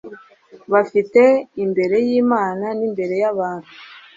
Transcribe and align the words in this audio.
bafite 0.73 1.21
imbere 1.63 1.95
yImana 2.07 2.65
nimbere 2.77 3.15
yabantu 3.23 3.69